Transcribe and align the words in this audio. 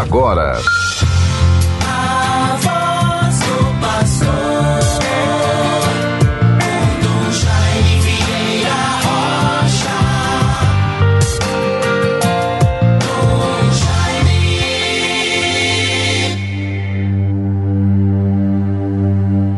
agora. 0.00 0.58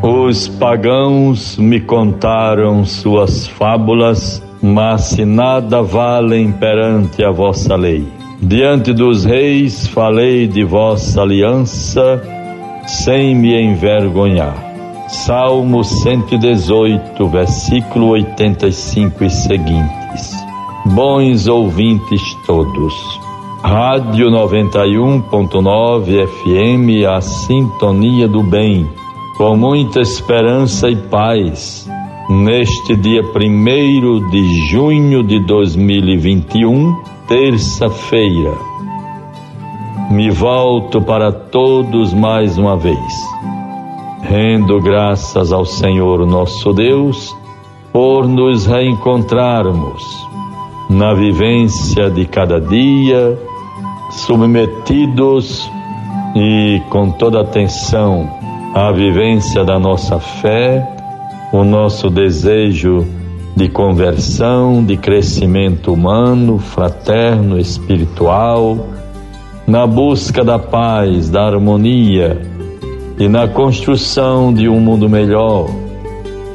Os 0.03 0.49
pagãos 0.49 1.57
me 1.57 1.81
contaram 1.81 2.85
suas 2.85 3.47
fábulas, 3.47 4.43
mas 4.61 5.03
se 5.05 5.25
nada 5.25 5.83
valem 5.83 6.53
perante 6.53 7.25
a 7.25 7.31
vossa 7.31 7.75
lei. 7.75 8.16
Diante 8.49 8.93
dos 8.93 9.25
reis 9.25 9.89
falei 9.89 10.47
de 10.47 10.63
vossa 10.63 11.23
aliança, 11.23 12.23
sem 12.87 13.35
me 13.35 13.61
envergonhar. 13.61 14.55
Salmo 15.09 15.83
118, 15.83 17.27
versículo 17.27 18.11
85 18.11 19.25
e 19.25 19.31
seguintes. 19.31 20.33
Bons 20.95 21.49
ouvintes 21.49 22.23
todos. 22.47 22.95
Rádio 23.65 24.31
91.9 24.31 26.29
FM, 26.29 27.05
a 27.05 27.21
sintonia 27.21 28.29
do 28.29 28.45
bem, 28.45 28.89
com 29.37 29.57
muita 29.57 30.01
esperança 30.01 30.89
e 30.89 30.95
paz. 30.95 31.91
Neste 32.31 32.95
dia 32.95 33.23
1 33.25 34.31
de 34.31 34.69
junho 34.69 35.25
de 35.25 35.41
2021, 35.41 37.16
terça-feira. 37.29 38.55
Me 40.11 40.31
volto 40.31 41.01
para 41.03 41.33
todos 41.33 42.15
mais 42.15 42.57
uma 42.57 42.77
vez. 42.77 42.97
Rendo 44.23 44.81
graças 44.81 45.53
ao 45.53 45.65
Senhor 45.65 46.25
nosso 46.25 46.73
Deus 46.73 47.37
por 47.93 48.29
nos 48.29 48.67
reencontrarmos 48.67 50.03
na 50.89 51.15
vivência 51.15 52.09
de 52.09 52.27
cada 52.27 52.61
dia, 52.61 53.37
submetidos 54.11 55.69
e 56.37 56.81
com 56.91 57.11
toda 57.11 57.41
atenção 57.41 58.31
à 58.73 58.93
vivência 58.93 59.65
da 59.65 59.81
nossa 59.81 60.21
fé, 60.21 60.87
o 61.53 61.65
nosso 61.65 62.09
desejo 62.09 63.16
de 63.57 63.71
conversão, 63.71 64.85
de 64.85 64.99
crescimento 64.99 65.91
humano, 65.91 66.59
fraterno, 66.59 67.59
espiritual, 67.59 68.87
na 69.67 69.87
busca 69.87 70.45
da 70.45 70.59
paz, 70.59 71.31
da 71.31 71.47
harmonia 71.47 72.39
e 73.19 73.27
na 73.29 73.49
construção 73.49 74.53
de 74.53 74.69
um 74.69 74.79
mundo 74.79 75.09
melhor, 75.09 75.71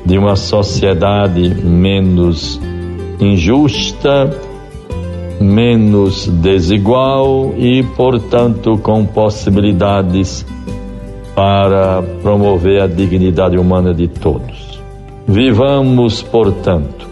de 0.06 0.16
uma 0.16 0.36
sociedade 0.36 1.50
menos 1.64 2.62
injusta, 3.20 4.30
menos 5.40 6.28
desigual 6.28 7.56
e, 7.58 7.82
portanto, 7.82 8.78
com 8.78 9.04
possibilidades 9.06 10.46
para 11.34 12.04
promover 12.22 12.84
a 12.84 12.86
dignidade 12.86 13.58
humana 13.58 13.92
de 13.92 14.08
todos. 14.08 14.61
Vivamos, 15.28 16.22
portanto, 16.22 17.08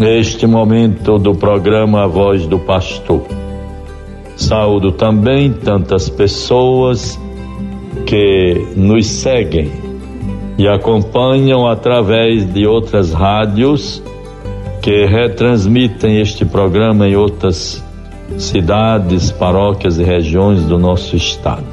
este 0.00 0.46
momento 0.46 1.18
do 1.18 1.34
programa 1.34 2.04
A 2.04 2.06
Voz 2.06 2.46
do 2.46 2.58
Pastor. 2.58 3.22
Saúdo 4.36 4.90
também 4.90 5.52
tantas 5.52 6.08
pessoas 6.08 7.20
que 8.06 8.66
nos 8.74 9.06
seguem 9.06 9.70
e 10.58 10.66
acompanham 10.66 11.66
através 11.68 12.44
de 12.52 12.66
outras 12.66 13.12
rádios 13.12 14.02
que 14.82 15.06
retransmitem 15.06 16.20
este 16.20 16.44
programa 16.44 17.06
em 17.06 17.14
outras 17.14 17.82
cidades, 18.38 19.30
paróquias 19.30 19.98
e 19.98 20.02
regiões 20.02 20.64
do 20.64 20.78
nosso 20.78 21.14
estado. 21.14 21.64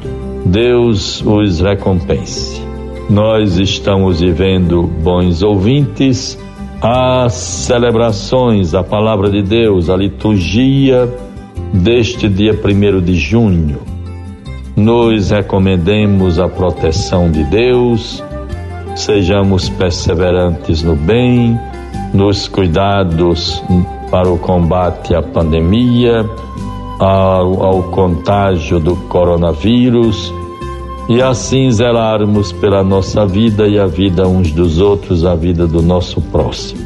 Deus 0.46 1.24
os 1.26 1.60
recompense. 1.60 2.71
Nós 3.10 3.58
estamos 3.58 4.22
vivendo, 4.22 4.84
bons 4.84 5.44
ouvintes, 5.44 6.38
as 6.82 7.34
celebrações, 7.34 8.74
a 8.74 8.84
palavra 8.84 9.30
de 9.30 9.42
Deus, 9.42 9.90
a 9.90 9.96
liturgia 9.96 11.10
deste 11.74 12.30
dia 12.30 12.54
1 12.54 13.02
de 13.02 13.16
junho. 13.16 13.80
Nos 14.76 15.30
recomendemos 15.30 16.40
a 16.40 16.48
proteção 16.48 17.30
de 17.30 17.44
Deus, 17.44 18.24
sejamos 18.96 19.70
perseverantes 19.70 20.82
no 20.82 20.96
bem, 20.96 21.60
nos 22.14 22.48
cuidados 22.48 23.62
para 24.10 24.30
o 24.30 24.38
combate 24.38 25.14
à 25.14 25.22
pandemia, 25.22 26.26
ao, 27.00 27.64
ao 27.64 27.84
contágio 27.84 28.80
do 28.80 28.96
coronavírus 28.96 30.34
e 31.10 31.22
assim 31.22 31.70
zelarmos 31.72 32.52
pela 32.52 32.84
nossa 32.84 33.26
vida 33.26 33.68
e 33.68 33.80
a 33.80 33.86
vida 33.86 34.28
uns 34.28 34.52
dos 34.52 34.80
outros, 34.80 35.26
a 35.26 35.36
vida 35.36 35.68
do 35.68 35.82
nosso 35.82 36.22
próximo. 36.22 36.82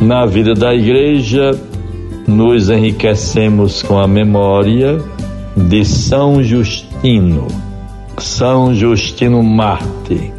Na 0.00 0.26
vida 0.26 0.54
da 0.54 0.74
igreja, 0.74 1.50
nos 2.26 2.70
enriquecemos 2.70 3.82
com 3.82 3.98
a 3.98 4.06
memória 4.06 5.00
de 5.56 5.84
São 5.84 6.42
Justino. 6.42 7.46
São 8.18 8.74
Justino 8.74 9.42
Marte 9.42 10.32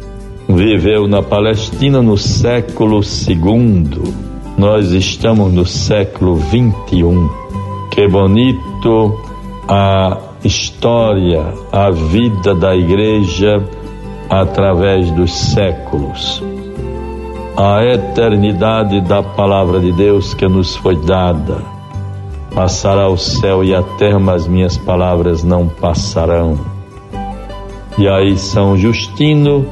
viveu 0.48 1.06
na 1.06 1.22
Palestina 1.22 2.02
no 2.02 2.16
século 2.16 3.00
II. 3.00 4.14
Nós 4.56 4.92
estamos 4.92 5.52
no 5.52 5.66
século 5.66 6.36
21. 6.36 7.28
Que 7.90 8.06
bonito 8.08 9.20
a 9.68 10.29
história, 10.44 11.52
a 11.70 11.90
vida 11.90 12.54
da 12.54 12.74
igreja 12.74 13.62
através 14.28 15.10
dos 15.10 15.32
séculos. 15.32 16.42
A 17.56 17.84
eternidade 17.84 19.00
da 19.02 19.22
palavra 19.22 19.80
de 19.80 19.92
Deus 19.92 20.32
que 20.32 20.48
nos 20.48 20.76
foi 20.76 20.96
dada. 20.96 21.58
Passará 22.54 23.08
o 23.08 23.16
céu 23.16 23.62
e 23.62 23.74
a 23.74 23.82
terra, 23.82 24.18
mas 24.18 24.46
minhas 24.46 24.76
palavras 24.78 25.44
não 25.44 25.68
passarão. 25.68 26.58
E 27.98 28.08
aí 28.08 28.36
São 28.38 28.76
Justino 28.76 29.66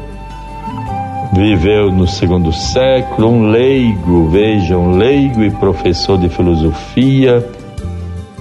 viveu 1.33 1.91
no 1.91 2.07
segundo 2.07 2.53
século, 2.53 3.29
um 3.29 3.51
leigo, 3.51 4.29
vejam, 4.29 4.93
leigo 4.93 5.43
e 5.43 5.51
professor 5.51 6.19
de 6.19 6.29
filosofia, 6.29 7.47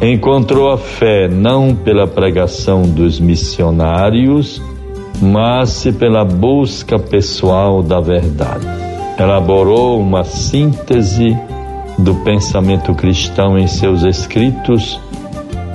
encontrou 0.02 0.72
a 0.72 0.78
fé 0.78 1.28
não 1.28 1.75
pela 1.75 2.06
pregação 2.06 2.84
dos 2.84 3.19
missionários, 3.19 4.62
mas 5.22 5.88
pela 5.97 6.24
busca 6.24 7.00
pessoal 7.00 7.81
da 7.81 8.00
verdade. 8.00 8.68
Elaborou 9.19 10.00
uma 10.00 10.24
síntese 10.24 11.35
do 11.97 12.13
pensamento 12.24 12.94
cristão 12.94 13.58
em 13.58 13.66
seus 13.66 14.03
escritos, 14.03 15.00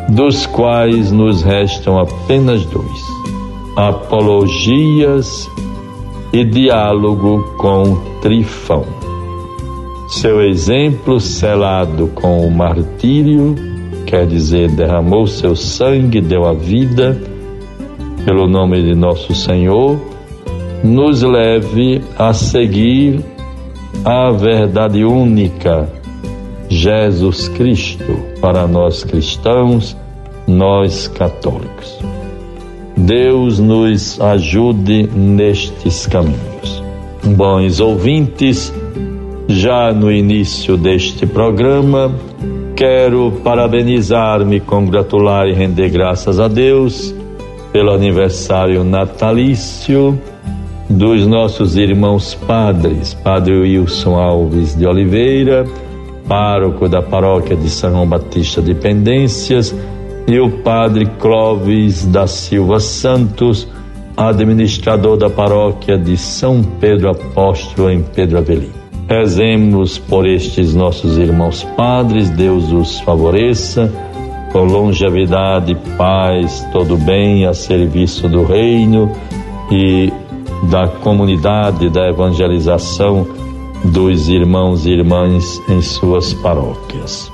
dos 0.08 0.46
quais 0.46 1.10
nos 1.10 1.42
restam 1.42 1.98
apenas 1.98 2.64
dois: 2.66 3.00
Apologias 3.76 5.50
e 6.32 6.44
Diálogo 6.44 7.54
com 7.58 7.96
Trifão. 8.20 8.84
Seu 10.08 10.42
exemplo, 10.42 11.18
selado 11.18 12.06
com 12.08 12.46
o 12.46 12.50
martírio, 12.50 13.71
quer 14.12 14.26
dizer, 14.26 14.70
derramou 14.72 15.26
seu 15.26 15.56
sangue, 15.56 16.20
deu 16.20 16.44
a 16.44 16.52
vida, 16.52 17.18
pelo 18.26 18.46
nome 18.46 18.82
de 18.82 18.94
nosso 18.94 19.34
Senhor, 19.34 19.98
nos 20.84 21.22
leve 21.22 22.02
a 22.18 22.34
seguir 22.34 23.24
a 24.04 24.30
verdade 24.30 25.02
única, 25.02 25.88
Jesus 26.68 27.48
Cristo, 27.48 28.04
para 28.38 28.66
nós 28.66 29.02
cristãos, 29.02 29.96
nós 30.46 31.08
católicos. 31.08 31.98
Deus 32.94 33.58
nos 33.58 34.20
ajude 34.20 35.08
nestes 35.16 36.06
caminhos. 36.06 36.82
Bons 37.34 37.80
ouvintes, 37.80 38.70
já 39.48 39.90
no 39.90 40.12
início 40.12 40.76
deste 40.76 41.24
programa, 41.24 42.14
quero 42.76 43.32
parabenizar-me, 43.44 44.60
congratular 44.60 45.46
e 45.46 45.52
render 45.52 45.88
graças 45.90 46.40
a 46.40 46.48
Deus 46.48 47.14
pelo 47.72 47.90
aniversário 47.90 48.84
natalício 48.84 50.18
dos 50.88 51.26
nossos 51.26 51.76
irmãos 51.76 52.34
padres, 52.34 53.14
Padre 53.14 53.60
Wilson 53.60 54.14
Alves 54.14 54.76
de 54.76 54.86
Oliveira, 54.86 55.66
pároco 56.28 56.88
da 56.88 57.00
paróquia 57.00 57.56
de 57.56 57.70
São 57.70 57.90
João 57.90 58.06
Batista 58.06 58.60
de 58.60 58.74
Pendências, 58.74 59.74
e 60.26 60.38
o 60.38 60.50
Padre 60.62 61.06
Clóvis 61.18 62.04
da 62.06 62.26
Silva 62.26 62.78
Santos, 62.78 63.66
administrador 64.16 65.16
da 65.16 65.30
paróquia 65.30 65.98
de 65.98 66.16
São 66.16 66.62
Pedro 66.62 67.10
Apóstolo 67.10 67.90
em 67.90 68.02
Pedro 68.02 68.38
Avelim. 68.38 68.81
Rezemos 69.12 69.98
por 69.98 70.26
estes 70.26 70.74
nossos 70.74 71.18
irmãos 71.18 71.62
padres, 71.76 72.30
Deus 72.30 72.72
os 72.72 72.98
favoreça, 73.00 73.92
com 74.50 74.64
longevidade, 74.64 75.76
paz, 75.98 76.66
todo 76.72 76.96
bem 76.96 77.44
a 77.44 77.52
serviço 77.52 78.26
do 78.26 78.42
reino 78.42 79.12
e 79.70 80.10
da 80.70 80.88
comunidade 80.88 81.90
da 81.90 82.08
evangelização 82.08 83.26
dos 83.84 84.30
irmãos 84.30 84.86
e 84.86 84.92
irmãs 84.92 85.60
em 85.68 85.82
suas 85.82 86.32
paróquias. 86.32 87.30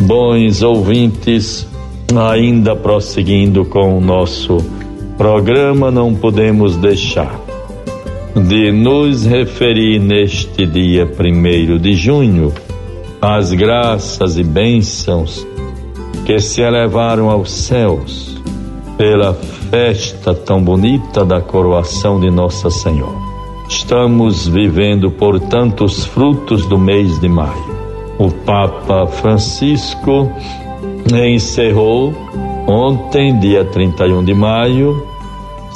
Bons 0.00 0.62
ouvintes, 0.62 1.68
ainda 2.32 2.74
prosseguindo 2.74 3.62
com 3.66 3.98
o 3.98 4.00
nosso 4.00 4.56
programa, 5.18 5.90
não 5.90 6.14
podemos 6.14 6.76
deixar 6.76 7.45
de 8.36 8.70
nos 8.70 9.24
referir 9.24 9.98
neste 9.98 10.66
dia 10.66 11.06
primeiro 11.06 11.78
de 11.78 11.94
junho 11.94 12.52
às 13.20 13.50
graças 13.50 14.36
e 14.36 14.44
bênçãos 14.44 15.46
que 16.26 16.38
se 16.38 16.60
elevaram 16.60 17.30
aos 17.30 17.50
céus 17.50 18.36
pela 18.98 19.32
festa 19.32 20.34
tão 20.34 20.62
bonita 20.62 21.24
da 21.24 21.40
coroação 21.40 22.20
de 22.20 22.30
Nossa 22.30 22.68
Senhora. 22.68 23.16
Estamos 23.70 24.46
vivendo, 24.46 25.10
portanto, 25.10 25.84
os 25.84 26.04
frutos 26.04 26.66
do 26.66 26.78
mês 26.78 27.18
de 27.18 27.28
maio. 27.28 27.76
O 28.18 28.30
Papa 28.30 29.06
Francisco 29.06 30.30
encerrou 31.10 32.12
ontem, 32.66 33.38
dia 33.38 33.64
31 33.64 34.24
de 34.24 34.34
maio, 34.34 35.15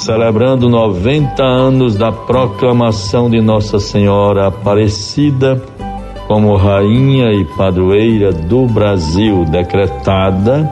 celebrando 0.01 0.67
90 0.67 1.41
anos 1.43 1.95
da 1.95 2.11
proclamação 2.11 3.29
de 3.29 3.39
Nossa 3.39 3.79
Senhora 3.79 4.47
Aparecida 4.47 5.61
como 6.27 6.55
rainha 6.55 7.31
e 7.31 7.45
padroeira 7.55 8.31
do 8.31 8.65
Brasil, 8.65 9.45
decretada 9.45 10.67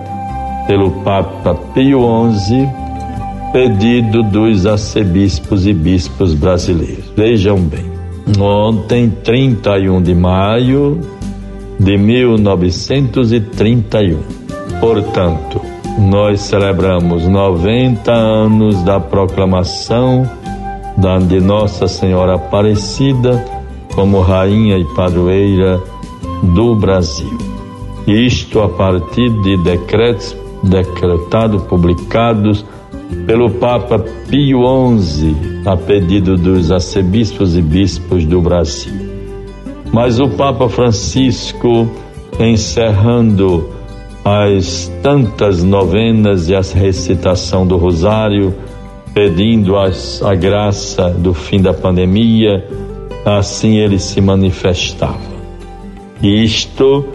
pelo 0.66 0.90
Papa 1.04 1.54
Pio 1.74 2.02
XI, 2.32 2.68
pedido 3.52 4.24
dos 4.24 4.66
arcebispos 4.66 5.68
e 5.68 5.74
bispos 5.74 6.34
brasileiros. 6.34 7.12
Vejam 7.16 7.58
bem, 7.58 7.86
ontem, 8.40 9.10
31 9.10 10.02
de 10.02 10.16
maio 10.16 11.02
de 11.80 11.98
1931, 11.98 14.18
portanto, 14.80 15.62
nós 16.00 16.42
celebramos 16.42 17.28
90 17.28 18.12
anos 18.12 18.82
da 18.84 19.00
proclamação 19.00 20.24
de 21.28 21.40
Nossa 21.42 21.88
Senhora 21.88 22.36
Aparecida 22.36 23.44
como 23.94 24.22
rainha 24.22 24.78
e 24.78 24.86
padroeira 24.96 25.82
do 26.56 26.76
Brasil. 26.76 27.38
Isto 28.08 28.62
a 28.62 28.70
partir 28.70 29.30
de 29.42 29.58
decretos 29.58 30.36
decretados, 30.64 31.64
publicados 31.64 32.66
pelo 33.26 33.50
Papa 33.50 34.00
Pio 34.30 34.62
XI, 34.98 35.36
a 35.66 35.76
pedido 35.76 36.38
dos 36.38 36.72
arcebispos 36.72 37.58
e 37.58 37.62
bispos 37.62 38.26
do 38.26 38.42
Brasil. 38.42 38.94
Mas 39.92 40.20
o 40.20 40.30
Papa 40.30 40.70
Francisco, 40.70 41.90
encerrando 42.40 43.79
as 44.30 44.92
tantas 45.02 45.64
novenas 45.64 46.50
e 46.50 46.56
a 46.56 46.62
recitação 46.62 47.66
do 47.66 47.78
Rosário, 47.78 48.54
pedindo 49.12 49.76
as, 49.76 50.22
a 50.22 50.36
graça 50.36 51.10
do 51.10 51.34
fim 51.34 51.60
da 51.60 51.74
pandemia, 51.74 52.64
assim 53.26 53.78
ele 53.78 53.98
se 53.98 54.22
manifestava. 54.22 55.18
Isto 56.22 57.06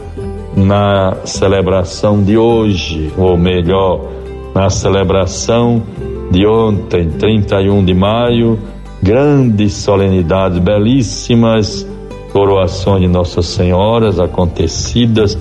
na 0.57 1.19
celebração 1.25 2.21
de 2.21 2.37
hoje, 2.37 3.13
ou 3.17 3.39
melhor, 3.39 4.11
na 4.53 4.69
celebração 4.69 5.85
de 6.33 6.45
ontem, 6.45 7.11
31 7.11 7.85
de 7.85 7.95
maio, 7.95 8.59
grandes 9.01 9.75
solenidades 9.75 10.59
belíssimas, 10.59 11.87
coroações 12.33 13.03
de 13.03 13.09
Nossas 13.09 13.47
Senhoras 13.47 14.19
acontecidas 14.19 15.39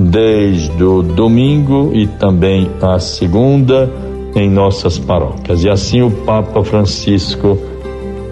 desde 0.00 0.82
o 0.82 1.02
domingo 1.02 1.90
e 1.92 2.06
também 2.06 2.70
a 2.80 2.98
segunda 2.98 3.90
em 4.34 4.48
nossas 4.48 4.98
paróquias. 4.98 5.64
E 5.64 5.68
assim 5.68 6.02
o 6.02 6.10
Papa 6.10 6.64
Francisco 6.64 7.58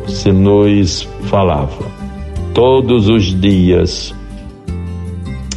se 0.06 0.32
nos 0.32 1.02
falava 1.24 1.98
todos 2.54 3.08
os 3.08 3.38
dias, 3.40 4.14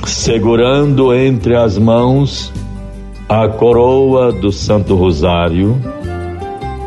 segurando 0.05 1.13
entre 1.15 1.55
as 1.55 1.77
mãos 1.77 2.51
a 3.27 3.47
coroa 3.47 4.31
do 4.31 4.51
Santo 4.51 4.95
Rosário, 4.95 5.77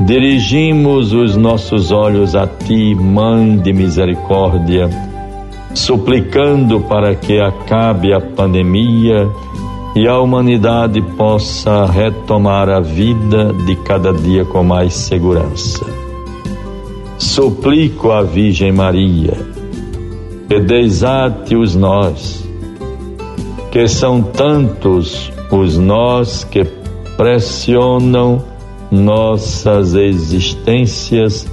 dirigimos 0.01 1.13
os 1.13 1.37
nossos 1.37 1.91
olhos 1.91 2.37
a 2.37 2.47
Ti, 2.47 2.95
Mãe 2.95 3.57
de 3.57 3.73
Misericórdia 3.73 5.14
suplicando 5.75 6.81
para 6.81 7.15
que 7.15 7.41
acabe 7.41 8.13
a 8.13 8.21
pandemia 8.21 9.29
e 9.97 10.07
a 10.07 10.19
humanidade 10.19 11.03
possa 11.17 11.87
retomar 11.87 12.69
a 12.69 12.81
vida 12.81 13.53
de 13.67 13.77
cada 13.77 14.13
dia 14.13 14.45
com 14.45 14.63
mais 14.63 14.95
segurança. 14.95 15.85
Suplico 17.19 18.11
à 18.11 18.23
Virgem 18.23 18.73
Maria 18.73 19.35
que 20.49 20.61
desate 20.61 21.57
os 21.57 21.75
nós, 21.75 22.47
que 23.73 23.89
são 23.89 24.23
tantos 24.23 25.33
os 25.51 25.79
nós 25.79 26.45
que 26.45 26.65
pressionam 27.17 28.45
nossas 28.91 29.95
existências 29.95 31.47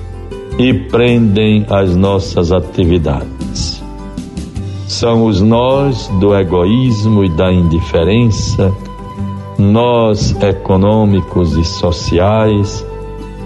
e 0.59 0.73
prendem 0.73 1.65
as 1.69 1.95
nossas 1.95 2.51
atividades 2.51 3.70
são 5.01 5.25
os 5.25 5.41
nós 5.41 6.07
do 6.19 6.35
egoísmo 6.37 7.23
e 7.23 7.29
da 7.29 7.51
indiferença, 7.51 8.71
nós 9.57 10.39
econômicos 10.43 11.57
e 11.57 11.65
sociais, 11.65 12.85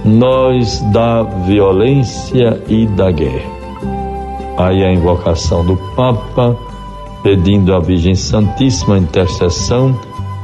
nós 0.03 0.81
da 0.91 1.23
violência 1.23 2.61
e 2.67 2.85
da 2.85 3.09
guerra. 3.09 3.49
Aí 4.57 4.83
a 4.83 4.91
invocação 4.91 5.65
do 5.65 5.77
Papa, 5.95 6.57
pedindo 7.23 7.73
à 7.73 7.79
Virgem 7.79 8.15
Santíssima 8.15 8.97
intercessão 8.97 9.97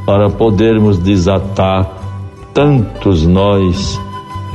para 0.06 0.30
podermos 0.30 0.98
desatar 0.98 1.92
tantos 2.54 3.28
nós 3.28 4.00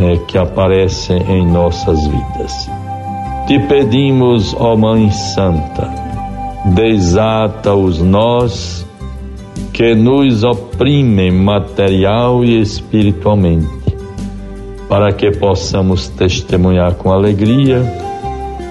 é, 0.01 0.17
que 0.27 0.39
aparecem 0.39 1.19
em 1.19 1.47
nossas 1.47 2.07
vidas. 2.07 2.71
Te 3.47 3.59
pedimos, 3.59 4.57
ó 4.59 4.75
Mãe 4.75 5.11
Santa, 5.11 6.06
desata 6.75 7.75
os 7.75 8.01
nós 8.01 8.85
que 9.73 9.95
nos 9.95 10.43
oprimem 10.43 11.31
material 11.31 12.45
e 12.45 12.61
espiritualmente, 12.61 13.69
para 14.89 15.13
que 15.13 15.31
possamos 15.31 16.09
testemunhar 16.09 16.95
com 16.95 17.13
alegria 17.13 17.83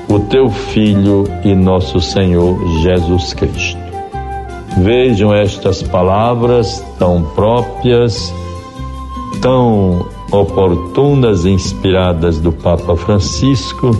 o 0.09 0.19
teu 0.19 0.49
Filho 0.49 1.23
e 1.43 1.55
nosso 1.55 2.01
Senhor 2.01 2.57
Jesus 2.81 3.33
Cristo. 3.33 3.79
Vejam 4.77 5.33
estas 5.33 5.81
palavras 5.81 6.83
tão 6.99 7.23
próprias, 7.33 8.33
tão 9.41 10.05
oportunas 10.31 11.45
inspiradas 11.45 12.39
do 12.39 12.51
Papa 12.51 12.95
Francisco 12.97 13.91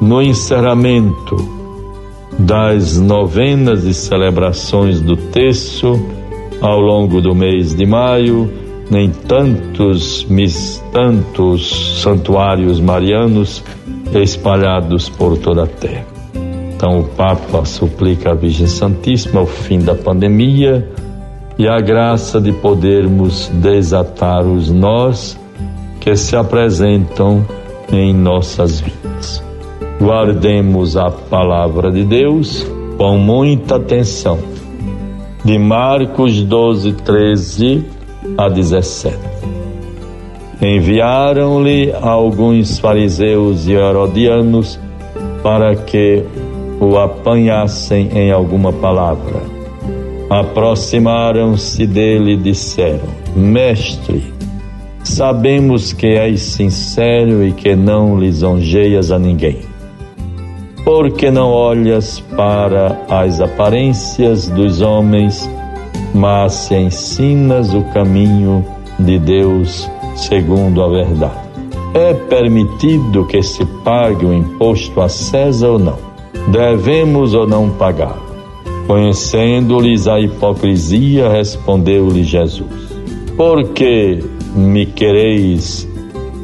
no 0.00 0.22
encerramento 0.22 1.59
das 2.38 2.98
novenas 2.98 3.84
e 3.84 3.92
celebrações 3.92 5.00
do 5.00 5.16
terço 5.16 6.00
ao 6.60 6.80
longo 6.80 7.20
do 7.20 7.34
mês 7.34 7.74
de 7.74 7.86
maio, 7.86 8.50
nem 8.90 9.10
tantos, 9.10 10.26
tantos 10.92 12.00
santuários 12.02 12.80
marianos 12.80 13.62
espalhados 14.12 15.08
por 15.08 15.38
toda 15.38 15.64
a 15.64 15.66
terra. 15.66 16.06
Então 16.74 17.00
o 17.00 17.04
Papa 17.04 17.64
suplica 17.64 18.30
à 18.30 18.34
Virgem 18.34 18.66
Santíssima 18.66 19.42
o 19.42 19.46
fim 19.46 19.78
da 19.78 19.94
pandemia 19.94 20.88
e 21.58 21.68
a 21.68 21.78
graça 21.78 22.40
de 22.40 22.52
podermos 22.52 23.50
desatar 23.54 24.46
os 24.46 24.70
nós 24.70 25.38
que 26.00 26.16
se 26.16 26.34
apresentam 26.34 27.44
em 27.92 28.14
nossas 28.14 28.80
vidas. 28.80 29.09
Guardemos 30.00 30.96
a 30.96 31.10
palavra 31.10 31.92
de 31.92 32.04
Deus 32.04 32.66
com 32.96 33.18
muita 33.18 33.76
atenção 33.76 34.38
de 35.44 35.58
Marcos 35.58 36.42
12, 36.42 36.94
13 36.94 37.84
a 38.38 38.48
17. 38.48 39.18
Enviaram-lhe 40.62 41.92
alguns 41.92 42.78
fariseus 42.78 43.66
e 43.66 43.72
herodianos 43.72 44.80
para 45.42 45.76
que 45.76 46.24
o 46.80 46.96
apanhassem 46.96 48.08
em 48.14 48.32
alguma 48.32 48.72
palavra. 48.72 49.42
Aproximaram-se 50.30 51.86
dele 51.86 52.32
e 52.32 52.36
disseram: 52.38 53.08
Mestre, 53.36 54.32
sabemos 55.04 55.92
que 55.92 56.06
és 56.06 56.40
sincero 56.40 57.44
e 57.44 57.52
que 57.52 57.76
não 57.76 58.18
lisonjeias 58.18 59.10
a 59.10 59.18
ninguém. 59.18 59.69
Por 60.92 61.12
que 61.12 61.30
não 61.30 61.52
olhas 61.52 62.18
para 62.18 63.00
as 63.08 63.40
aparências 63.40 64.48
dos 64.48 64.80
homens? 64.80 65.48
mas 66.12 66.52
se 66.52 66.74
ensinas 66.74 67.72
o 67.72 67.82
caminho 67.94 68.64
de 68.98 69.16
Deus 69.16 69.88
segundo 70.16 70.82
a 70.82 70.88
verdade. 70.88 71.38
É 71.94 72.12
permitido 72.12 73.24
que 73.24 73.40
se 73.40 73.64
pague 73.84 74.26
o 74.26 74.34
imposto 74.34 75.00
a 75.00 75.08
César 75.08 75.68
ou 75.68 75.78
não? 75.78 75.96
Devemos 76.48 77.34
ou 77.34 77.46
não 77.46 77.70
pagar? 77.70 78.18
Conhecendo-lhes 78.88 80.08
a 80.08 80.18
hipocrisia, 80.18 81.28
respondeu-lhe 81.28 82.24
Jesus: 82.24 82.66
Por 83.36 83.62
que 83.68 84.18
me 84.56 84.86
quereis 84.86 85.88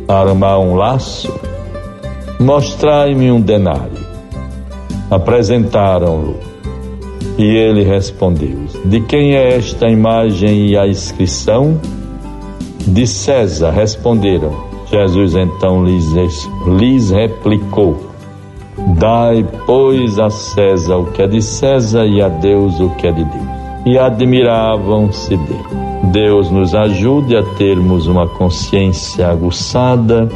armar 0.06 0.60
um 0.60 0.76
laço? 0.76 1.34
Mostrai-me 2.38 3.32
um 3.32 3.40
denário. 3.40 3.95
Apresentaram-lo 5.10 6.36
e 7.38 7.44
ele 7.44 7.84
respondeu: 7.84 8.56
De 8.84 9.00
quem 9.00 9.34
é 9.34 9.56
esta 9.56 9.88
imagem 9.88 10.68
e 10.68 10.76
a 10.76 10.86
inscrição? 10.86 11.80
De 12.86 13.06
César, 13.06 13.70
responderam. 13.70 14.66
Jesus 14.90 15.34
então 15.34 15.84
lhes, 15.84 16.06
lhes 16.66 17.10
replicou: 17.10 17.96
Dai, 18.98 19.46
pois, 19.66 20.18
a 20.18 20.30
César 20.30 20.96
o 20.96 21.06
que 21.12 21.22
é 21.22 21.26
de 21.26 21.42
César 21.42 22.06
e 22.06 22.22
a 22.22 22.28
Deus 22.28 22.80
o 22.80 22.90
que 22.90 23.06
é 23.06 23.12
de 23.12 23.24
Deus. 23.24 23.46
E 23.84 23.98
admiravam-se 23.98 25.36
dele. 25.36 25.86
Deus 26.04 26.50
nos 26.50 26.74
ajude 26.74 27.36
a 27.36 27.42
termos 27.54 28.06
uma 28.06 28.26
consciência 28.26 29.28
aguçada, 29.28 30.28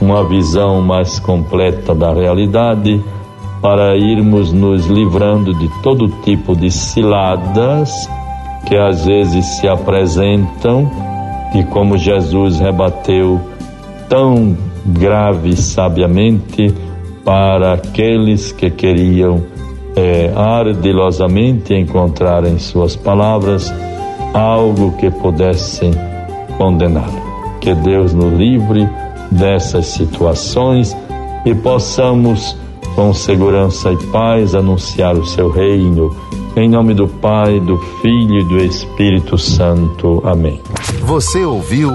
uma 0.00 0.24
visão 0.24 0.80
mais 0.80 1.18
completa 1.18 1.94
da 1.94 2.12
realidade 2.12 3.02
para 3.60 3.96
irmos 3.96 4.52
nos 4.52 4.86
livrando 4.86 5.54
de 5.54 5.68
todo 5.82 6.08
tipo 6.22 6.54
de 6.54 6.70
ciladas 6.70 8.08
que 8.66 8.76
às 8.76 9.04
vezes 9.04 9.44
se 9.58 9.68
apresentam 9.68 10.90
e 11.54 11.62
como 11.64 11.96
Jesus 11.96 12.58
rebateu 12.58 13.40
tão 14.08 14.56
grave 14.86 15.50
e 15.50 15.56
sabiamente 15.56 16.74
para 17.24 17.74
aqueles 17.74 18.52
que 18.52 18.70
queriam 18.70 19.42
é, 19.96 20.32
ardilosamente 20.34 21.74
encontrar 21.74 22.44
em 22.44 22.58
suas 22.58 22.96
palavras 22.96 23.72
algo 24.34 24.92
que 24.92 25.10
pudessem 25.10 25.92
condenar. 26.58 27.08
Que 27.60 27.74
Deus 27.74 28.12
nos 28.12 28.32
livre 28.32 28.88
dessas 29.30 29.86
situações 29.86 30.94
e 31.46 31.54
possamos 31.54 32.56
com 32.94 33.12
segurança 33.12 33.92
e 33.92 33.96
paz 34.06 34.54
anunciar 34.54 35.16
o 35.16 35.26
seu 35.26 35.50
reino. 35.50 36.14
Em 36.56 36.68
nome 36.68 36.94
do 36.94 37.08
Pai, 37.08 37.58
do 37.58 37.76
Filho 38.00 38.40
e 38.40 38.44
do 38.44 38.58
Espírito 38.58 39.36
Santo. 39.36 40.22
Amém. 40.24 40.60
Você 41.02 41.44
ouviu 41.44 41.90